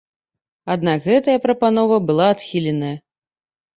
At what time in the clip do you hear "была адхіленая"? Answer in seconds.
2.07-2.95